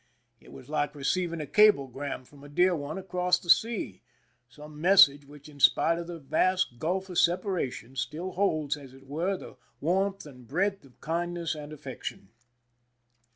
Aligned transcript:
It 0.39 0.51
was 0.51 0.67
like 0.67 0.95
receiving 0.95 1.39
a 1.41 1.45
cablegram 1.45 2.25
from 2.25 2.43
a 2.43 2.49
dear 2.49 2.75
one 2.75 2.97
across 2.97 3.37
the 3.37 3.51
sea— 3.51 4.01
some 4.49 4.81
message 4.81 5.25
which, 5.27 5.47
in 5.47 5.59
spite 5.59 5.99
of 5.99 6.07
the 6.07 6.17
vast 6.17 6.79
gulf 6.79 7.07
of 7.11 7.17
separa 7.17 7.71
tion, 7.71 7.95
still 7.95 8.31
holds, 8.31 8.75
as 8.75 8.95
it 8.95 9.05
were, 9.05 9.37
the 9.37 9.57
warmth 9.79 10.25
and 10.25 10.47
breadth 10.47 10.83
of 10.85 10.99
kindness 11.01 11.53
and 11.53 11.71
affection. 11.71 12.29